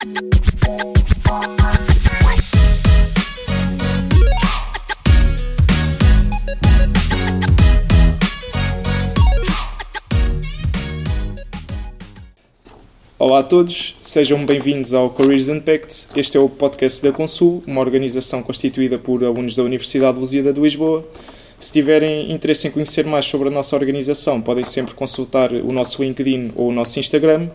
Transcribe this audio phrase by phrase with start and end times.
[0.00, 0.12] Olá
[13.40, 16.06] a todos, sejam bem-vindos ao Careers Impact.
[16.16, 20.50] Este é o podcast da Consul, uma organização constituída por alunos da Universidade de Lusíada
[20.50, 21.06] de Lisboa.
[21.60, 26.02] Se tiverem interesse em conhecer mais sobre a nossa organização, podem sempre consultar o nosso
[26.02, 27.50] LinkedIn ou o nosso Instagram.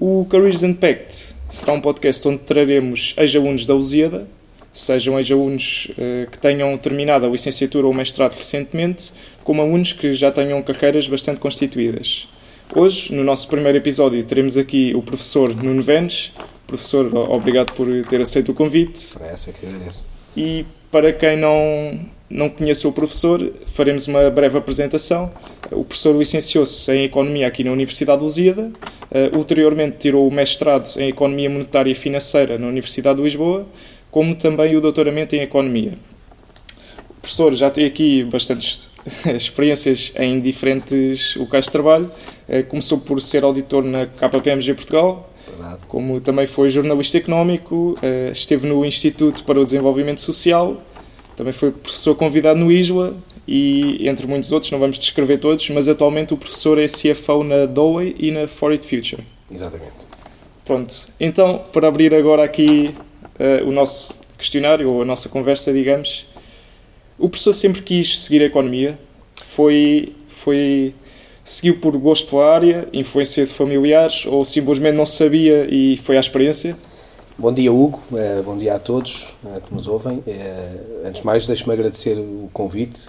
[0.00, 4.28] O Careers Impact será um podcast onde traremos ex-alunos da Lusíada,
[4.72, 10.30] sejam ex-alunos eh, que tenham terminado a licenciatura ou mestrado recentemente, como alunos que já
[10.30, 12.28] tenham carreiras bastante constituídas.
[12.76, 16.32] Hoje, no nosso primeiro episódio, teremos aqui o professor Nuno Venes.
[16.64, 19.14] Professor, obrigado por ter aceito o convite.
[19.32, 20.04] Essa que agradeço.
[20.36, 21.98] E para quem não,
[22.30, 25.32] não conhece o professor, faremos uma breve apresentação.
[25.72, 28.70] O professor licenciou-se em Economia aqui na Universidade de Lusíada.
[29.10, 33.66] Uh, ulteriormente tirou o mestrado em Economia Monetária e Financeira na Universidade de Lisboa,
[34.10, 35.94] como também o doutoramento em Economia.
[37.10, 38.88] O professor já tem aqui bastantes
[39.34, 42.10] experiências em diferentes locais de trabalho.
[42.48, 45.80] Eh, começou por ser auditor na KPMG Portugal, Verdade.
[45.86, 50.82] como também foi jornalista económico, eh, esteve no Instituto para o Desenvolvimento Social,
[51.36, 53.14] também foi professor convidado no ISWA
[53.50, 57.64] e entre muitos outros, não vamos descrever todos, mas atualmente o professor é CFO na
[57.64, 59.22] Doway e na For It Future.
[59.50, 59.94] Exatamente.
[60.66, 62.94] Pronto, então, para abrir agora aqui
[63.40, 66.26] uh, o nosso questionário, ou a nossa conversa, digamos,
[67.18, 68.98] o professor sempre quis seguir a economia,
[69.46, 70.92] foi, foi
[71.42, 76.20] seguiu por gosto pela área, influência de familiares, ou simplesmente não sabia e foi à
[76.20, 76.76] experiência?
[77.40, 78.02] Bom dia, Hugo.
[78.10, 80.18] Uh, bom dia a todos uh, que nos ouvem.
[80.18, 83.08] Uh, antes de mais, deixe-me agradecer o convite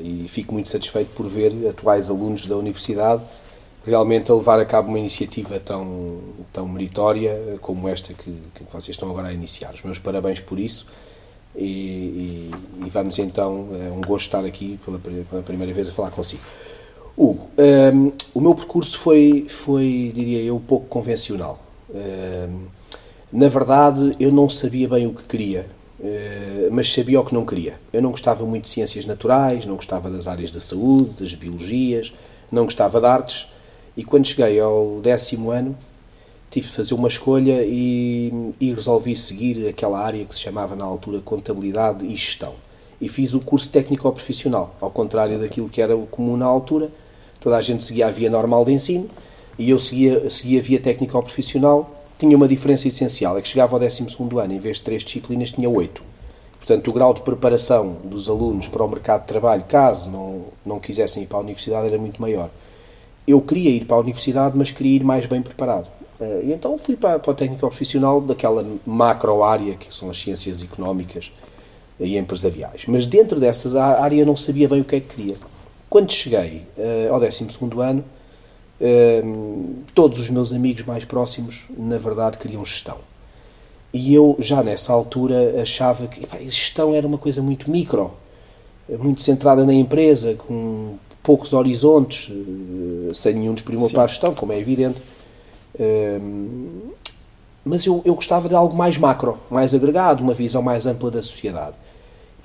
[0.00, 3.22] e fico muito satisfeito por ver atuais alunos da Universidade
[3.84, 6.20] realmente a levar a cabo uma iniciativa tão,
[6.54, 9.74] tão meritória como esta que, que vocês estão agora a iniciar.
[9.74, 10.86] Os meus parabéns por isso
[11.54, 12.50] e, e,
[12.86, 16.42] e, vamos então, é um gosto estar aqui pela, pela primeira vez a falar consigo.
[17.14, 21.60] Hugo, um, o meu percurso foi, foi, diria eu, pouco convencional.
[21.90, 22.73] Um,
[23.34, 25.66] na verdade, eu não sabia bem o que queria,
[25.98, 27.80] uh, mas sabia o que não queria.
[27.92, 32.12] Eu não gostava muito de ciências naturais, não gostava das áreas da saúde, das biologias,
[32.52, 33.48] não gostava de artes,
[33.96, 35.76] e quando cheguei ao décimo ano,
[36.48, 40.84] tive de fazer uma escolha e, e, resolvi seguir aquela área que se chamava na
[40.84, 42.54] altura Contabilidade e Gestão.
[43.00, 46.88] E fiz o curso técnico-profissional, ao contrário daquilo que era o comum na altura.
[47.40, 49.10] Toda a gente seguia a via normal de ensino
[49.58, 52.03] e eu seguia, seguia a via técnico-profissional.
[52.24, 54.02] Tinha uma diferença essencial, é que chegava ao 12
[54.42, 56.02] ano, em vez de três disciplinas, tinha oito.
[56.56, 60.80] Portanto, o grau de preparação dos alunos para o mercado de trabalho, caso não, não
[60.80, 62.48] quisessem ir para a universidade, era muito maior.
[63.28, 65.86] Eu queria ir para a universidade, mas queria ir mais bem preparado.
[66.18, 70.18] Eh, e então fui para, para o técnico profissional daquela macro área que são as
[70.18, 71.30] ciências económicas
[72.00, 72.86] e empresariais.
[72.88, 75.36] Mas dentro dessas área não sabia bem o que é que queria.
[75.90, 77.46] Quando cheguei uh, ao 12
[77.82, 78.02] ano,
[79.94, 82.98] todos os meus amigos mais próximos, na verdade, queriam gestão.
[83.92, 88.12] E eu, já nessa altura, achava que gestão era uma coisa muito micro,
[88.98, 92.30] muito centrada na empresa, com poucos horizontes,
[93.14, 95.00] sem nenhum desprimor para a gestão, como é evidente
[97.64, 101.22] mas eu, eu gostava de algo mais macro, mais agregado, uma visão mais ampla da
[101.22, 101.76] sociedade.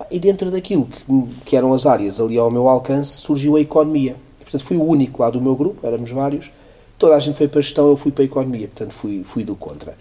[0.09, 1.03] E dentro daquilo que,
[1.45, 4.15] que eram as áreas ali ao meu alcance, surgiu a economia.
[4.49, 6.49] Portanto, fui o único lá do meu grupo, éramos vários.
[6.97, 8.67] Toda a gente foi para a gestão, eu fui para a economia.
[8.67, 9.95] Portanto, fui, fui do contra.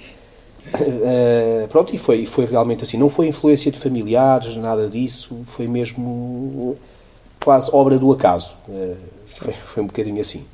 [0.74, 2.96] Uh, pronto, e foi, foi realmente assim.
[2.96, 5.42] Não foi influência de familiares, nada disso.
[5.46, 6.78] Foi mesmo
[7.38, 8.54] quase obra do acaso.
[8.66, 10.46] Uh, foi, foi um bocadinho assim.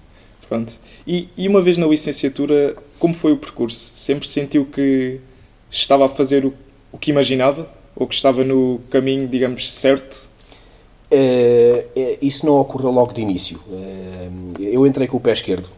[0.48, 0.72] Pronto.
[1.06, 3.78] E, e, uma vez na licenciatura, como foi o percurso?
[3.78, 5.20] Sempre sentiu que
[5.70, 6.52] estava a fazer o,
[6.90, 7.68] o que imaginava?
[7.94, 10.23] Ou que estava no caminho, digamos, certo?
[11.10, 13.60] É, isso não ocorreu logo de início.
[13.72, 14.28] É,
[14.58, 15.68] eu entrei com o pé esquerdo,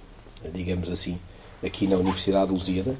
[0.53, 1.19] digamos assim,
[1.65, 2.97] aqui na Universidade de Lusíada.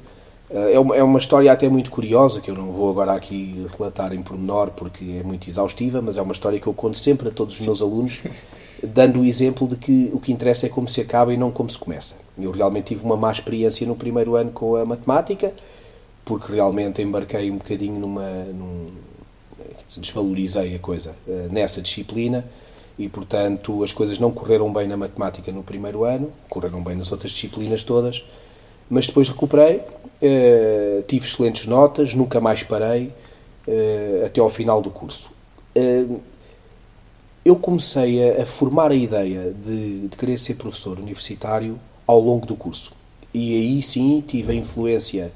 [0.49, 4.13] É uma, é uma história até muito curiosa, que eu não vou agora aqui relatar
[4.13, 7.31] em pormenor porque é muito exaustiva, mas é uma história que eu conto sempre a
[7.31, 8.21] todos os meus alunos
[8.83, 11.69] dando o exemplo de que o que interessa é como se acaba e não como
[11.69, 12.15] se começa.
[12.37, 15.53] Eu realmente tive uma má experiência no primeiro ano com a matemática,
[16.23, 18.29] porque realmente embarquei um bocadinho numa.
[18.45, 18.91] Num,
[19.97, 22.45] desvalorizei a coisa eh, nessa disciplina
[22.97, 27.11] e, portanto, as coisas não correram bem na matemática no primeiro ano, correram bem nas
[27.11, 28.23] outras disciplinas todas,
[28.89, 29.81] mas depois recuperei,
[30.21, 33.11] eh, tive excelentes notas, nunca mais parei
[33.67, 35.35] eh, até ao final do curso
[37.47, 42.57] eu comecei a, formar a ideia de, de, querer ser professor universitário ao longo do
[42.57, 42.91] curso.
[43.33, 45.31] e aí sim tive a influência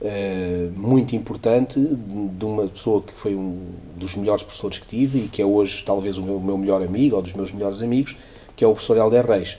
[0.00, 3.66] uh, muito importante de uma pessoa que foi um
[3.96, 7.16] dos melhores professores que tive e que é hoje talvez o meu, meu melhor amigo
[7.16, 8.16] ou dos meus melhores amigos,
[8.56, 9.58] que é o professor Helder Reis.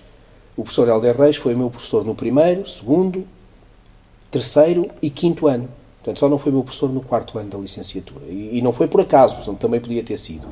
[0.56, 3.26] O professor Helder Reis foi o meu professor no primeiro, segundo,
[4.30, 5.70] terceiro e quinto ano.
[5.98, 8.26] Portanto, só não foi meu professor no quarto ano da licenciatura.
[8.28, 10.48] E, e não foi por acaso, portanto, também podia ter sido.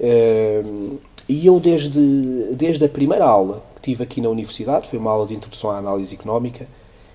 [0.00, 0.98] Uh,
[1.28, 5.26] e eu, desde, desde a primeira aula que tive aqui na universidade, foi uma aula
[5.26, 6.66] de introdução à análise económica,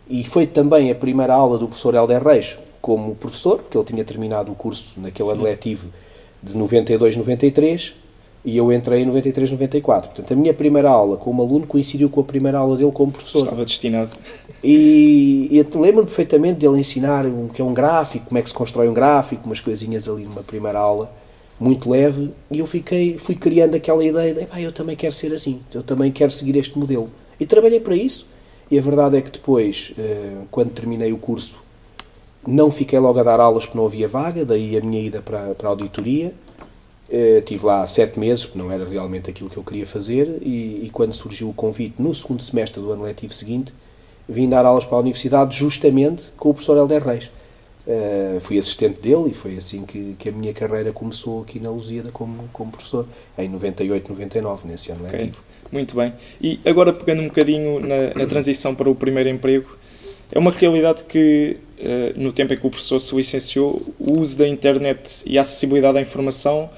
[0.10, 4.04] e foi também a primeira aula do professor Helder Reis como professor, porque ele tinha
[4.04, 5.36] terminado o curso naquele Sim.
[5.36, 5.90] ano letivo
[6.42, 7.94] de 92, 93,
[8.46, 10.10] e eu entrei em 93, 94.
[10.10, 13.44] Portanto, a minha primeira aula como aluno coincidiu com a primeira aula dele como professor.
[13.44, 14.12] Estava destinado.
[14.64, 18.56] E, e lembro-me perfeitamente dele ensinar o que é um gráfico, como é que se
[18.56, 21.12] constrói um gráfico, umas coisinhas ali numa primeira aula
[21.60, 25.60] muito leve e eu fiquei, fui criando aquela ideia de eu também quero ser assim,
[25.74, 27.10] eu também quero seguir este modelo.
[27.40, 28.37] E trabalhei para isso.
[28.70, 31.60] E a verdade é que depois, eh, quando terminei o curso,
[32.46, 35.54] não fiquei logo a dar aulas porque não havia vaga, daí a minha ida para,
[35.54, 36.34] para a auditoria.
[37.10, 40.86] Uh, tive lá sete meses, porque não era realmente aquilo que eu queria fazer, e,
[40.86, 43.74] e, quando surgiu o convite, no segundo semestre do ano letivo seguinte,
[44.28, 47.32] vim dar aulas para a universidade justamente com o professor Helder Reis.
[47.88, 51.70] Uh, fui assistente dele e foi assim que, que a minha carreira começou aqui na
[51.70, 53.08] Lusíada como, como professor,
[53.38, 55.20] em 98, 99, nesse ano okay.
[55.20, 55.38] letivo.
[55.72, 56.12] Muito bem.
[56.42, 59.78] E agora pegando um bocadinho na, na transição para o primeiro emprego,
[60.30, 64.38] é uma realidade que, uh, no tempo em que o professor se licenciou, o uso
[64.38, 66.70] da internet e a acessibilidade à informação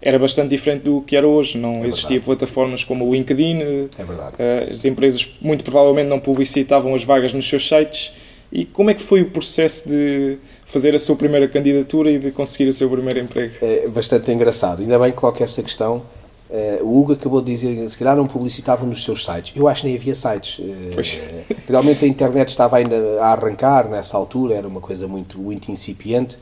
[0.00, 1.58] era bastante diferente do que era hoje.
[1.58, 3.60] Não é existia plataformas como o LinkedIn.
[3.98, 4.36] É verdade.
[4.36, 8.12] Uh, as empresas muito provavelmente não publicitavam as vagas nos seus sites.
[8.50, 10.38] E como é que foi o processo de
[10.74, 13.54] fazer a sua primeira candidatura e de conseguir o seu primeiro emprego.
[13.62, 14.82] É bastante engraçado.
[14.82, 16.02] Ainda bem que coloca essa questão.
[16.50, 19.52] Uh, o Hugo acabou de dizer se calhar não publicitavam nos seus sites.
[19.56, 20.58] Eu acho que nem havia sites.
[20.58, 25.70] Uh, realmente a internet estava ainda a arrancar nessa altura, era uma coisa muito, muito
[25.70, 26.36] incipiente.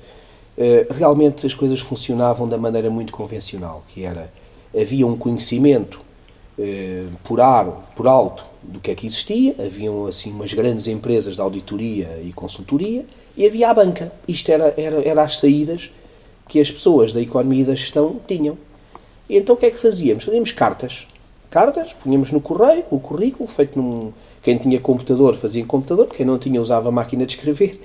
[0.57, 4.33] Uh, realmente as coisas funcionavam da maneira muito convencional, que era
[4.75, 6.01] havia um conhecimento
[7.25, 11.41] por ar, por alto do que é que existia, haviam assim umas grandes empresas de
[11.41, 13.05] auditoria e consultoria
[13.37, 14.13] e havia a banca.
[14.29, 15.91] Isto era, era, era as saídas
[16.49, 18.57] que as pessoas da economia e da gestão tinham.
[19.29, 20.25] E então o que é que fazíamos?
[20.25, 21.07] Fazíamos cartas.
[21.51, 24.13] Cartas, punhamos no correio, o currículo, feito num.
[24.43, 27.81] Quem tinha computador fazia em computador, quem não tinha usava a máquina de escrever,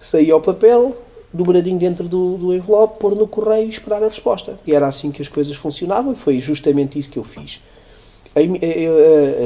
[0.00, 0.96] saía ao papel,
[1.32, 4.58] dobradinho dentro do, do envelope, pôr no correio e esperar a resposta.
[4.66, 7.60] E era assim que as coisas funcionavam e foi justamente isso que eu fiz.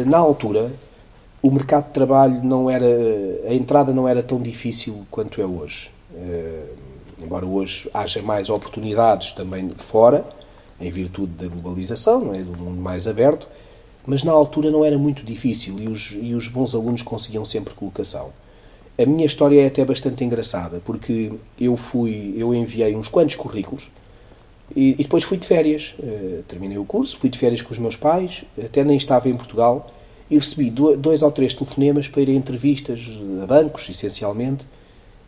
[0.06, 0.72] Na altura,
[1.42, 2.86] o mercado de trabalho não era
[3.48, 5.90] a entrada não era tão difícil quanto é hoje.
[7.22, 10.24] Embora hoje haja mais oportunidades também fora
[10.80, 12.38] em virtude da globalização não é?
[12.38, 13.46] Do mundo mais aberto
[14.06, 17.74] mas na altura não era muito difícil e os, e os bons alunos conseguiam sempre
[17.74, 18.32] colocação.
[18.98, 23.90] A minha história é até bastante engraçada porque eu fui eu enviei uns quantos currículos
[24.74, 27.78] e, e depois fui de férias uh, terminei o curso fui de férias com os
[27.78, 29.86] meus pais até nem estava em Portugal
[30.30, 33.00] e recebi dois ou três telefonemas para ir a entrevistas
[33.42, 34.64] a bancos, essencialmente,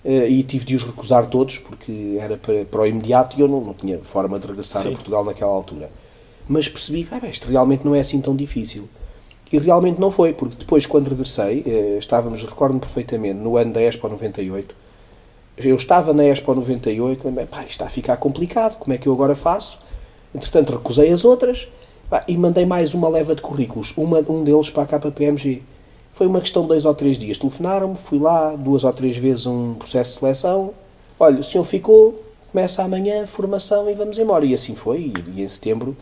[0.05, 3.49] eh, e tive de os recusar todos porque era para, para o imediato e eu
[3.49, 4.91] não, não tinha forma de regressar Sim.
[4.91, 5.91] a Portugal naquela altura.
[6.49, 8.89] Mas percebi que ah, isto realmente não é assim tão difícil.
[9.53, 13.83] E realmente não foi, porque depois, quando regressei, eh, estávamos, recordo-me perfeitamente, no ano da
[13.83, 14.75] Expo 98,
[15.57, 19.07] eu estava na Expo 98, lembrei, pá, isto está a ficar complicado, como é que
[19.07, 19.79] eu agora faço?
[20.35, 21.69] Entretanto, recusei as outras
[22.27, 25.63] e mandei mais uma leva de currículos, uma, um deles para a KPMG.
[26.13, 27.39] Foi uma questão de dois ou três dias.
[27.39, 30.75] Telefonaram-me, fui lá duas ou três vezes um processo de seleção.
[31.19, 34.45] Olha, o senhor ficou, começa amanhã, formação e vamos embora.
[34.45, 35.13] E assim foi.
[35.17, 35.97] E, e em setembro,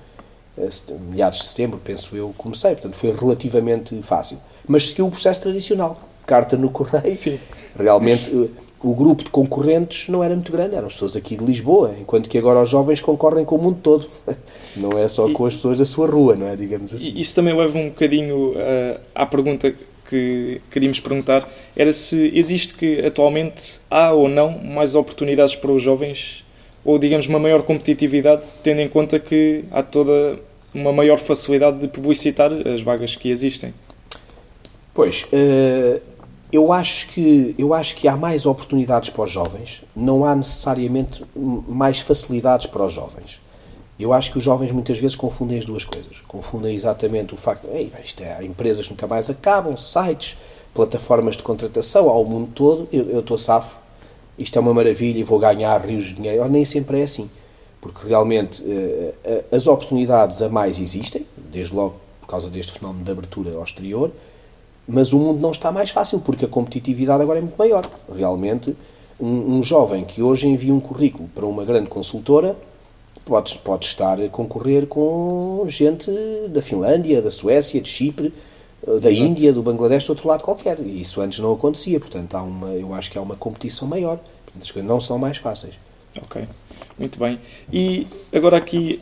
[0.58, 0.68] eh,
[1.10, 2.72] meados de setembro, penso eu, comecei.
[2.72, 4.38] Portanto, foi relativamente fácil.
[4.66, 5.96] Mas seguiu o processo tradicional.
[6.26, 7.12] Carta no correio.
[7.14, 7.38] Sim.
[7.78, 8.48] Realmente eh,
[8.82, 12.28] o grupo de concorrentes não era muito grande, eram as pessoas aqui de Lisboa, enquanto
[12.28, 14.08] que agora os jovens concorrem com o mundo todo.
[14.76, 16.54] Não é só com as pessoas da sua rua, não é?
[16.54, 17.12] Digamos assim.
[17.16, 19.74] Isso também leva um bocadinho uh, à pergunta
[20.08, 25.82] que queríamos perguntar: era se existe que atualmente há ou não mais oportunidades para os
[25.82, 26.44] jovens,
[26.84, 30.38] ou digamos uma maior competitividade, tendo em conta que há toda
[30.72, 33.74] uma maior facilidade de publicitar as vagas que existem?
[34.94, 36.00] Pois, uh,
[36.52, 41.24] eu acho que eu acho que há mais oportunidades para os jovens, não há necessariamente
[41.36, 43.40] mais facilidades para os jovens.
[43.98, 46.20] Eu acho que os jovens muitas vezes confundem as duas coisas.
[46.26, 50.38] Confundem exatamente o facto de isto é, empresas nunca mais acabam, sites,
[50.72, 52.88] plataformas de contratação ao mundo todo.
[52.90, 53.76] Eu, eu estou safo,
[54.38, 56.48] isto é uma maravilha e vou ganhar rios de dinheiro.
[56.48, 57.30] Nem sempre é assim,
[57.78, 63.04] porque realmente eh, eh, as oportunidades a mais existem, desde logo por causa deste fenómeno
[63.04, 64.10] de abertura ao exterior
[64.90, 67.88] mas o mundo não está mais fácil, porque a competitividade agora é muito maior.
[68.14, 68.76] Realmente,
[69.18, 72.56] um, um jovem que hoje envia um currículo para uma grande consultora
[73.24, 76.10] pode, pode estar a concorrer com gente
[76.48, 78.32] da Finlândia, da Suécia, de Chipre,
[79.00, 79.26] da Exato.
[79.26, 80.80] Índia, do Bangladesh, de outro lado qualquer.
[80.80, 84.18] E isso antes não acontecia, portanto, há uma, eu acho que há uma competição maior.
[84.60, 85.74] As coisas não são mais fáceis.
[86.20, 86.42] Ok,
[86.98, 87.38] muito bem.
[87.72, 89.00] E agora aqui,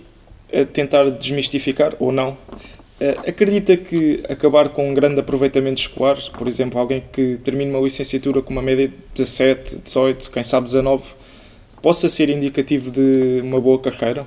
[0.52, 2.77] a tentar desmistificar, ou não, eh,
[3.26, 8.42] acredita que acabar com um grande aproveitamento escolar, por exemplo, alguém que termine uma licenciatura
[8.42, 11.04] com uma média de 17, 18, quem sabe 19,
[11.80, 14.26] possa ser indicativo de uma boa carreira?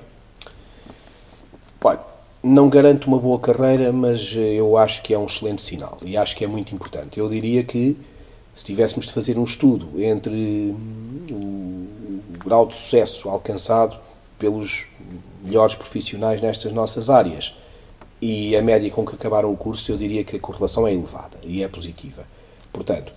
[1.84, 2.00] Olha,
[2.42, 6.36] não garanto uma boa carreira, mas eu acho que é um excelente sinal e acho
[6.36, 7.20] que é muito importante.
[7.20, 7.98] Eu diria que
[8.56, 10.74] se tivéssemos de fazer um estudo entre
[11.30, 11.88] o
[12.44, 13.98] grau de sucesso alcançado
[14.40, 14.88] pelos
[15.44, 17.54] melhores profissionais nestas nossas áreas
[18.22, 21.38] e a média com que acabaram o curso, eu diria que a correlação é elevada
[21.44, 22.24] e é positiva.
[22.72, 23.12] Portanto,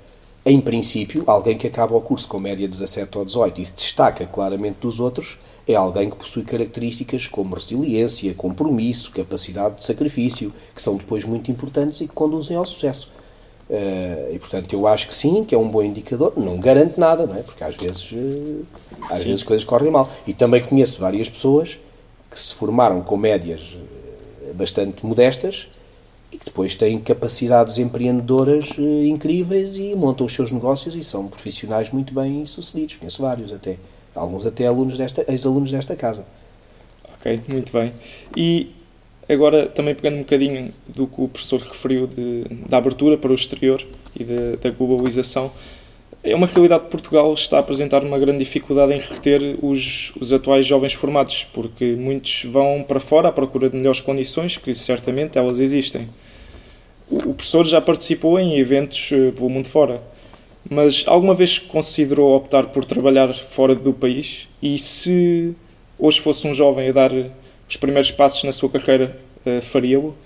[0.47, 4.27] em princípio, alguém que acaba o curso com média 17 ou 18 e se destaca
[4.27, 10.83] claramente dos outros, é alguém que possui características como resiliência, compromisso, capacidade de sacrifício, que
[10.83, 13.09] são depois muito importantes e que conduzem ao sucesso.
[13.69, 16.35] Uh, e portanto eu acho que sim, que é um bom indicador.
[16.37, 17.43] Não garante nada, não é?
[17.43, 18.67] Porque às vezes, uh,
[19.11, 20.11] às vezes coisas correm mal.
[20.27, 21.79] E também conheço várias pessoas
[22.31, 23.75] que se formaram com médias
[24.55, 25.69] bastante modestas
[26.33, 31.29] e que depois têm capacidades empreendedoras uh, incríveis e montam os seus negócios e são
[31.29, 32.97] profissionais muito bem sucedidos.
[32.97, 33.77] Conheço vários até,
[34.15, 36.27] alguns até alunos desta, ex-alunos desta casa.
[37.21, 37.93] Ok, muito bem.
[38.37, 38.73] E
[39.29, 43.35] agora também pegando um bocadinho do que o professor referiu de, da abertura para o
[43.35, 43.85] exterior
[44.19, 44.25] e
[44.57, 45.51] da globalização,
[46.25, 50.33] é uma realidade que Portugal está a apresentar uma grande dificuldade em reter os, os
[50.33, 55.37] atuais jovens formados, porque muitos vão para fora à procura de melhores condições, que certamente
[55.37, 56.09] elas existem.
[57.11, 60.03] O, o professor já participou em eventos uh, pelo mundo fora,
[60.69, 64.49] mas alguma vez considerou optar por trabalhar fora do país?
[64.63, 65.55] E se
[65.99, 67.13] hoje fosse um jovem a dar
[67.69, 69.15] os primeiros passos na sua carreira,
[69.45, 70.17] uh, faria-lo?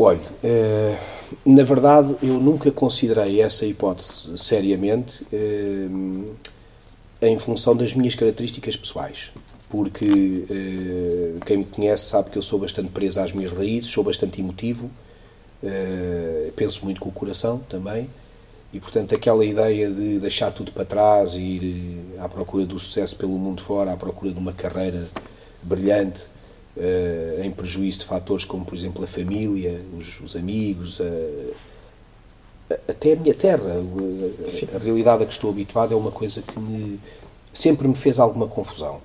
[0.00, 0.96] Olhe, uh,
[1.44, 6.36] na verdade eu nunca considerei essa hipótese seriamente uh,
[7.20, 9.32] em função das minhas características pessoais.
[9.68, 14.04] Porque uh, quem me conhece sabe que eu sou bastante preso às minhas raízes, sou
[14.04, 14.88] bastante emotivo,
[16.54, 18.08] penso muito com o coração também,
[18.72, 23.16] e portanto aquela ideia de deixar tudo para trás e ir à procura do sucesso
[23.16, 25.08] pelo mundo fora, à procura de uma carreira
[25.60, 26.28] brilhante,
[26.78, 32.78] uh, em prejuízo de fatores como, por exemplo, a família, os, os amigos, a, a,
[32.92, 33.64] até a minha terra.
[33.64, 37.00] A, a, realidade a que estou habituado é uma coisa que me,
[37.52, 39.00] sempre me fez alguma confusão.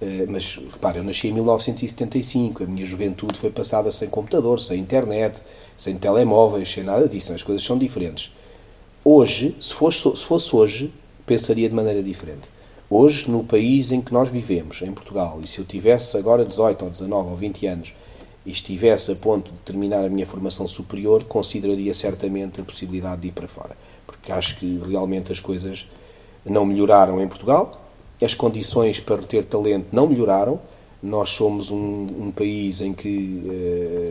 [0.00, 4.80] Uh, mas, repare, eu nasci em 1975, a minha juventude foi passada sem computador, sem
[4.80, 5.42] internet,
[5.76, 7.32] sem telemóveis, sem nada disso.
[7.32, 8.32] As coisas são diferentes.
[9.04, 10.92] Hoje, se fosse, se fosse hoje,
[11.26, 12.48] pensaria de maneira diferente.
[12.94, 16.84] Hoje, no país em que nós vivemos, em Portugal, e se eu tivesse agora 18
[16.84, 17.94] ou 19 ou 20 anos
[18.44, 23.28] e estivesse a ponto de terminar a minha formação superior, consideraria certamente a possibilidade de
[23.28, 23.74] ir para fora.
[24.06, 25.88] Porque acho que realmente as coisas
[26.44, 27.82] não melhoraram em Portugal,
[28.22, 30.60] as condições para reter talento não melhoraram.
[31.02, 34.01] Nós somos um, um país em que uh,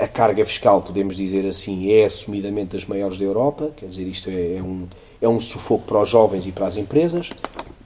[0.00, 4.30] a carga fiscal, podemos dizer assim, é assumidamente das maiores da Europa, quer dizer, isto
[4.30, 4.86] é, é um
[5.20, 7.30] é um sufoco para os jovens e para as empresas.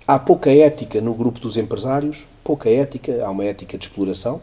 [0.06, 4.40] Há pouca ética no grupo dos empresários, pouca ética, há uma ética de exploração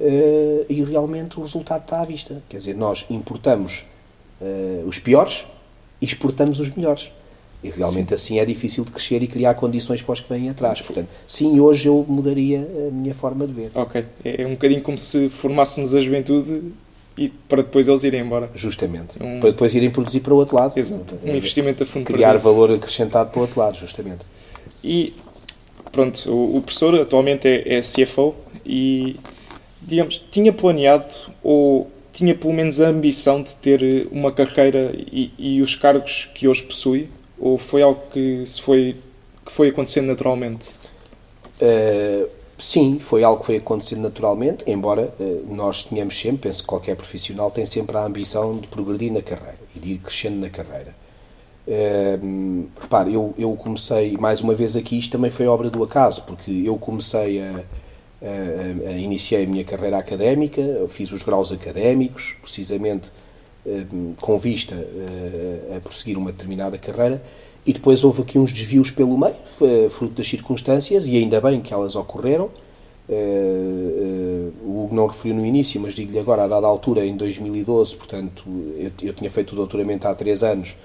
[0.00, 2.42] eh, e realmente o resultado está à vista.
[2.48, 3.84] Quer dizer, nós importamos
[4.40, 5.44] eh, os piores
[6.00, 7.12] e exportamos os melhores.
[7.62, 8.14] E realmente sim.
[8.14, 10.80] assim é difícil de crescer e criar condições para os que vêm atrás.
[10.80, 13.70] Portanto, sim, hoje eu mudaria a minha forma de ver.
[13.74, 14.04] Ok.
[14.24, 16.72] É um bocadinho como se formássemos a juventude
[17.16, 18.48] e para depois eles irem embora.
[18.54, 19.20] Justamente.
[19.20, 19.40] Um...
[19.40, 20.78] Para depois irem produzir para o outro lado.
[20.78, 21.18] Exato.
[21.24, 22.44] Um investimento a fundo Criar perdido.
[22.44, 24.24] valor acrescentado para o outro lado, justamente.
[24.82, 25.14] E
[25.90, 29.16] pronto, o, o professor atualmente é, é CFO e,
[29.82, 31.08] digamos, tinha planeado
[31.42, 36.46] ou tinha pelo menos a ambição de ter uma carreira e, e os cargos que
[36.46, 37.08] hoje possui?
[37.40, 38.96] Ou foi algo que, se foi,
[39.44, 40.66] que foi acontecendo naturalmente?
[41.60, 42.28] Uh,
[42.58, 46.96] Sim, foi algo que foi acontecendo naturalmente, embora uh, nós tenhamos sempre, penso que qualquer
[46.96, 50.92] profissional tem sempre a ambição de progredir na carreira e de ir crescendo na carreira.
[51.68, 56.24] Uh, repare, eu, eu comecei, mais uma vez aqui, isto também foi obra do acaso,
[56.24, 57.62] porque eu comecei a,
[58.88, 63.12] a, iniciei a minha carreira académica, fiz os graus académicos, precisamente
[64.20, 67.22] com vista uh, a prosseguir uma determinada carreira,
[67.66, 69.34] e depois houve aqui uns desvios pelo meio,
[69.90, 72.50] fruto das circunstâncias, e ainda bem que elas ocorreram.
[73.08, 77.96] Uh, o Hugo não referiu no início, mas digo-lhe agora, a dada altura, em 2012,
[77.96, 78.44] portanto,
[78.76, 80.76] eu, eu tinha feito o doutoramento há três anos,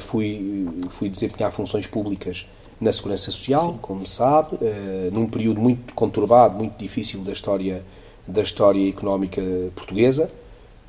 [0.00, 2.46] fui, fui desempenhar funções públicas
[2.78, 3.78] na Segurança Social, Sim.
[3.80, 4.58] como sabe,
[5.10, 7.82] num período muito conturbado, muito difícil da história,
[8.26, 9.40] da história económica
[9.74, 10.30] portuguesa,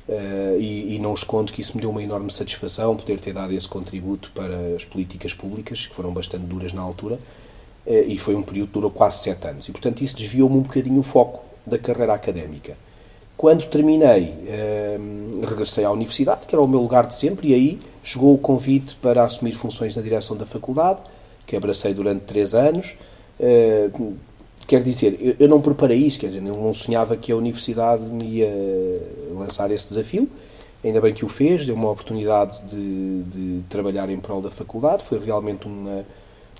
[0.08, 3.52] uh, e, e, não escondo que isso me deu uma enorme satisfação poder ter dado
[3.52, 7.16] esse contributo para as políticas públicas, que foram bastante duras na altura,
[7.86, 9.68] uh, e foi um período que durou quase sete anos.
[9.68, 12.76] E, portanto, isso desviou-me um bocadinho o foco da carreira académica.
[13.36, 14.34] Quando terminei,
[15.48, 18.96] regressei à universidade, que era o meu lugar de sempre, e aí chegou o convite
[18.96, 21.00] para assumir funções na direção da faculdade,
[21.46, 22.96] que abracei durante três anos.
[24.68, 29.02] Quer dizer, eu, não preparei isso, quer dizer, não sonhava que a universidade me ia
[29.34, 30.28] lançar esse desafio.
[30.84, 35.02] Ainda bem que o fez, deu uma oportunidade de, de trabalhar em prol da faculdade.
[35.04, 36.04] Foi realmente uma,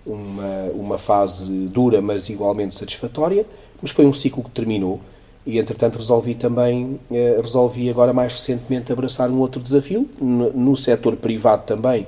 [0.04, 3.46] uma, uma fase dura, mas igualmente satisfatória.
[3.80, 5.00] Mas foi um ciclo que terminou
[5.46, 10.76] e entretanto resolvi também eh, resolvi agora mais recentemente abraçar um outro desafio no, no
[10.76, 12.06] setor privado também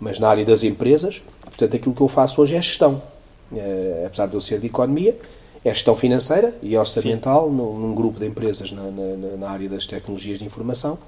[0.00, 1.22] mas na área das empresas
[1.60, 3.02] Portanto, aquilo que eu faço hoje é gestão.
[3.52, 5.14] Uh, apesar de eu ser de economia,
[5.64, 9.86] é gestão financeira e orçamental num, num, grupo de empresas na, na, na, área das
[9.86, 10.98] tecnologias de informação,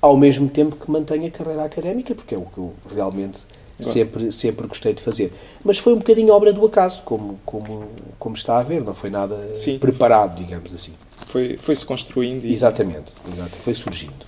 [0.00, 3.44] ao mesmo tempo que mantenho a carreira académica, porque é o que eu realmente
[3.80, 5.32] sempre, sempre gostei de fazer.
[5.62, 7.84] Mas foi um bocadinho obra do acaso, como, como,
[8.18, 9.78] como está a ver, não foi nada Sim.
[9.78, 10.94] preparado, digamos assim.
[11.28, 12.44] Foi, foi-se construindo.
[12.44, 12.52] E...
[12.52, 14.26] Exatamente, exatamente, foi surgindo.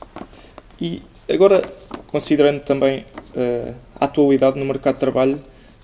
[0.80, 1.62] E agora,
[2.08, 5.40] considerando também uh, a atualidade no mercado de trabalho,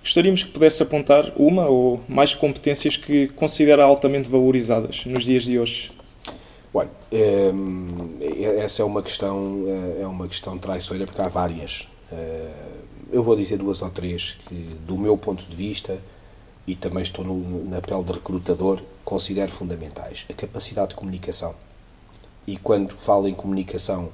[0.06, 5.58] Gostaríamos que pudesse apontar uma ou mais competências que considera altamente valorizadas nos dias de
[5.58, 5.90] hoje.
[6.72, 7.88] Olha, ehm,
[8.56, 11.88] essa é uma questão eh, é uma questão traiçoeira porque há várias.
[12.12, 12.50] Eh,
[13.12, 14.54] eu vou dizer duas ou três que,
[14.86, 15.98] do meu ponto de vista,
[16.68, 20.25] e também estou no, na pele de recrutador, considero fundamentais.
[20.30, 21.52] A capacidade de comunicação.
[22.46, 24.10] E quando falo em comunicação,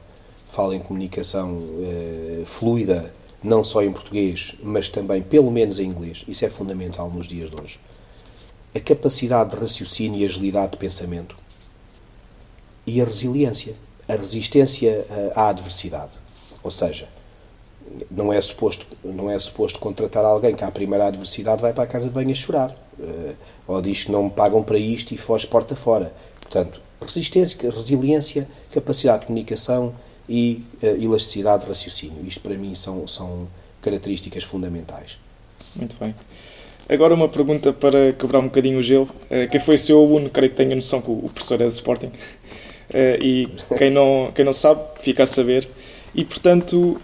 [0.49, 6.25] falo em comunicação uh, fluida, não só em português, mas também, pelo menos, em inglês.
[6.29, 7.81] Isso é fundamental nos dias de hoje.
[8.75, 11.37] A capacidade de raciocínio e agilidade de pensamento.
[12.87, 13.75] E a resiliência,
[14.09, 16.13] a resistência à adversidade.
[16.63, 17.09] Ou seja,
[18.11, 21.87] não é suposto, não é suposto contratar alguém que à primeira adversidade vai para a
[21.87, 22.77] casa de banho a chorar.
[23.01, 23.35] Eh,
[23.67, 26.15] ou diz que não me pagam para isto e foge porta fora.
[26.41, 29.95] Portanto, resistência, resiliência, capacidade de comunicação
[30.33, 32.27] e uh, elasticidade de raciocínio.
[32.27, 33.47] Isto para mim são, são
[33.83, 35.19] características fundamentais.
[35.77, 36.15] Muito bem.
[36.89, 39.11] Agora uma pergunta para quebrar um bocadinho o gelo.
[39.31, 42.07] Uh, quem foi seu aluno, creio que tenha noção que o professor é do Sporting.
[42.07, 42.13] Uh,
[43.21, 45.69] e quem não, quem não sabe, fica a saber.
[46.15, 46.99] E portanto,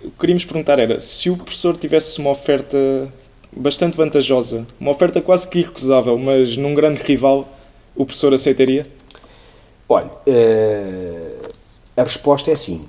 [0.00, 2.78] o que queríamos perguntar era se o professor tivesse uma oferta
[3.50, 7.48] bastante vantajosa, uma oferta quase que irrecusável, mas num grande rival,
[7.96, 8.86] o professor aceitaria?
[9.88, 11.31] Olha, uh,
[11.96, 12.86] a resposta é sim.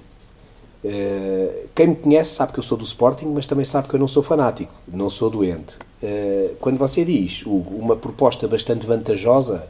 [0.84, 4.00] Uh, quem me conhece sabe que eu sou do Sporting, mas também sabe que eu
[4.00, 5.78] não sou fanático, não sou doente.
[6.02, 9.66] Uh, quando você diz, Hugo, uma proposta bastante vantajosa,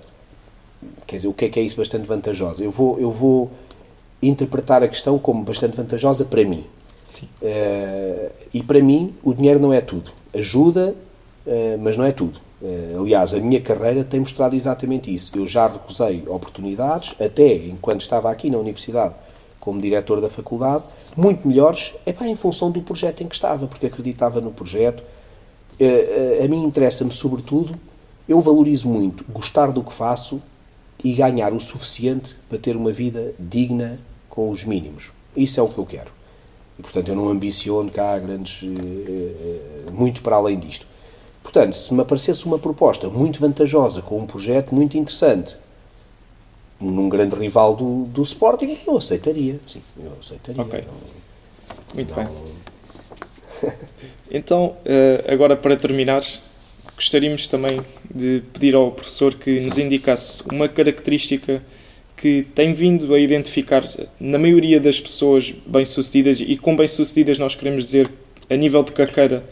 [1.06, 2.64] quer dizer, o que é que é isso bastante vantajosa?
[2.64, 3.52] Eu vou, eu vou
[4.22, 6.66] interpretar a questão como bastante vantajosa para mim.
[7.42, 10.12] Uh, e para mim, o dinheiro não é tudo.
[10.34, 10.96] Ajuda,
[11.80, 12.40] mas não é tudo.
[12.98, 15.32] Aliás, a minha carreira tem mostrado exatamente isso.
[15.36, 19.14] Eu já recusei oportunidades, até enquanto estava aqui na universidade
[19.64, 20.84] como diretor da faculdade,
[21.16, 25.02] muito melhores, é bem em função do projeto em que estava, porque acreditava no projeto.
[25.80, 27.80] Eh, eh, a mim interessa-me, sobretudo,
[28.28, 30.42] eu valorizo muito gostar do que faço
[31.02, 35.12] e ganhar o suficiente para ter uma vida digna com os mínimos.
[35.34, 36.12] Isso é o que eu quero.
[36.78, 38.68] E, portanto, eu não ambiciono cá grandes.
[38.68, 40.86] Eh, muito para além disto.
[41.44, 45.56] Portanto, se me aparecesse uma proposta muito vantajosa, com um projeto muito interessante,
[46.80, 49.60] num grande rival do, do Sporting, eu aceitaria.
[49.68, 50.62] Sim, eu aceitaria.
[50.62, 50.84] Ok.
[50.86, 52.24] Não, Muito não...
[52.24, 53.74] bem.
[54.32, 56.26] então, eh, agora para terminar,
[56.96, 57.82] gostaríamos também
[58.14, 59.70] de pedir ao professor que Sim.
[59.70, 61.62] nos indicasse uma característica
[62.18, 63.84] que tem vindo a identificar
[64.20, 68.10] na maioria das pessoas bem-sucedidas, e com bem-sucedidas nós queremos dizer
[68.50, 69.44] a nível de carreira,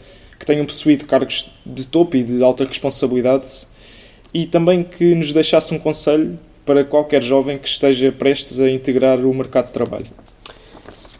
[0.42, 3.64] que tenham possuído cargos de topo e de alta responsabilidade,
[4.34, 9.20] e também que nos deixasse um conselho para qualquer jovem que esteja prestes a integrar
[9.20, 10.08] o mercado de trabalho?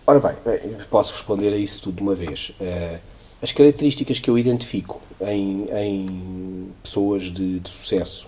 [0.04, 2.50] Ora bem, posso responder a isso tudo de uma vez.
[2.60, 2.98] Eh,
[3.40, 8.26] as características que eu identifico em, em pessoas de, de sucesso,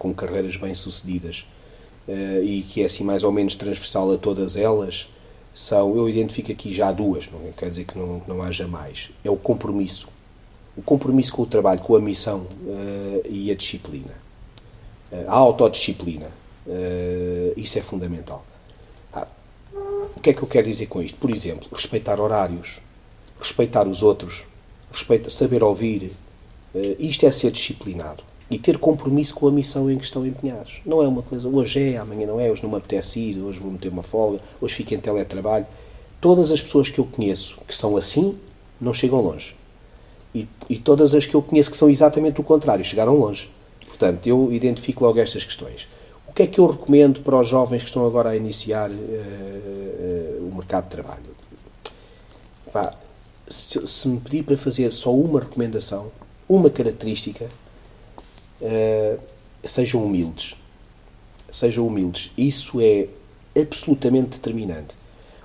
[0.00, 1.46] com carreiras bem-sucedidas,
[2.08, 5.06] eh, e que é assim mais ou menos transversal a todas elas,
[5.54, 9.10] são, eu identifico aqui já duas, não quer dizer que não, não haja mais.
[9.24, 10.12] É o compromisso.
[10.76, 14.14] O compromisso com o trabalho, com a missão uh, e a disciplina.
[15.12, 16.28] Uh, a autodisciplina.
[16.66, 18.44] Uh, isso é fundamental.
[19.12, 19.26] Ah,
[20.16, 21.16] o que é que eu quero dizer com isto?
[21.18, 22.80] Por exemplo, respeitar horários,
[23.38, 24.44] respeitar os outros,
[24.90, 26.12] respeita, saber ouvir.
[26.98, 30.80] Isto é ser disciplinado e ter compromisso com a missão em que estão empenhados.
[30.84, 33.58] Não é uma coisa, hoje é, amanhã não é, hoje não me apetece ir, hoje
[33.58, 35.66] vou meter uma folga, hoje fico em teletrabalho.
[36.20, 38.38] Todas as pessoas que eu conheço que são assim,
[38.80, 39.54] não chegam longe.
[40.34, 43.48] E, e todas as que eu conheço que são exatamente o contrário, chegaram longe.
[43.86, 45.86] Portanto, eu identifico logo estas questões.
[46.26, 48.94] O que é que eu recomendo para os jovens que estão agora a iniciar uh,
[48.94, 51.22] uh, o mercado de trabalho?
[52.72, 52.92] Pá,
[53.48, 56.10] se, se, me pedir para fazer só uma recomendação,
[56.48, 57.48] uma característica,
[58.60, 59.20] uh,
[59.62, 60.56] sejam humildes.
[61.48, 62.32] Sejam humildes.
[62.36, 63.06] Isso é
[63.56, 64.96] absolutamente determinante.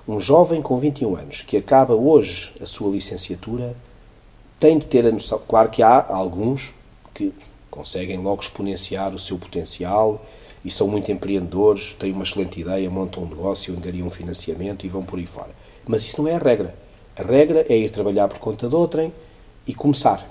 [0.08, 3.76] Um jovem com 21 anos que acaba hoje a sua licenciatura
[4.60, 5.40] tem de ter a noção.
[5.48, 6.74] Claro que há alguns
[7.14, 7.32] que
[7.70, 10.24] conseguem logo exponenciar o seu potencial
[10.62, 14.88] e são muito empreendedores, têm uma excelente ideia, montam um negócio, angariam um financiamento e
[14.88, 15.50] vão por aí fora.
[15.86, 16.74] Mas isso não é a regra.
[17.16, 19.12] A regra é ir trabalhar por conta de outrem
[19.66, 20.24] e começar.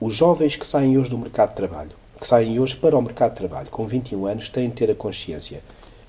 [0.00, 3.30] Os jovens que saem hoje do mercado de trabalho, que saem hoje para o mercado
[3.30, 5.62] de trabalho com 21 anos, têm de ter a consciência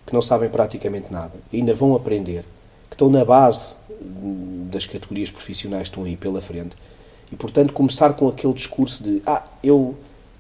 [0.05, 2.43] que não sabem praticamente nada, ainda vão aprender,
[2.89, 3.75] que estão na base
[4.71, 6.75] das categorias profissionais que estão aí pela frente.
[7.33, 9.97] E, portanto, começar com aquele discurso de ah, eu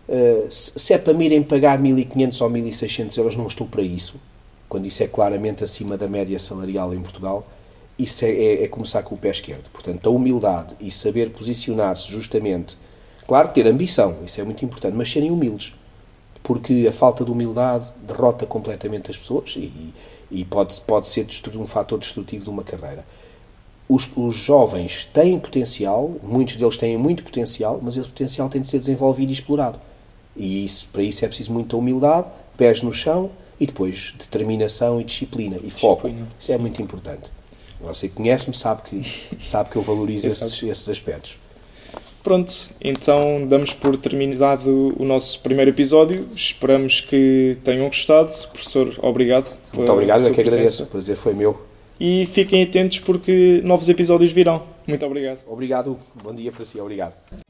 [0.07, 4.21] eh, se é para me irem pagar 1.500 ou 1.600 euros, não estou para isso,
[4.69, 7.47] quando isso é claramente acima da média salarial em Portugal,
[7.97, 9.71] isso é, é, é começar com o pé esquerdo.
[9.71, 12.77] Portanto, a humildade e saber posicionar-se justamente,
[13.25, 15.73] claro, ter ambição, isso é muito importante, mas serem humildes,
[16.43, 19.93] porque a falta de humildade derrota completamente as pessoas e,
[20.29, 21.25] e pode, pode ser
[21.55, 23.03] um fator destrutivo de uma carreira.
[23.87, 28.67] Os, os, jovens têm potencial, muitos deles têm muito potencial, mas esse potencial tem de
[28.67, 29.79] ser desenvolvido e explorado.
[30.35, 35.03] E isso, para isso é preciso muita humildade, pés no chão e depois determinação e
[35.03, 36.09] disciplina e foco.
[36.39, 37.31] Isso é muito importante.
[37.81, 39.05] Você conhece-me, sabe que,
[39.43, 41.37] sabe que eu valorizo esses, esses aspectos.
[42.23, 46.25] Pronto, então damos por terminado o nosso primeiro episódio.
[46.33, 48.31] Esperamos que tenham gostado.
[48.47, 49.51] Professor, obrigado.
[49.73, 50.83] Muito obrigado, eu que agradeço.
[50.83, 51.72] O prazer foi meu.
[51.99, 54.63] E fiquem atentos porque novos episódios virão.
[54.87, 55.39] Muito obrigado.
[55.47, 55.97] Obrigado.
[56.21, 56.79] Bom dia para si.
[56.79, 57.42] Obrigado.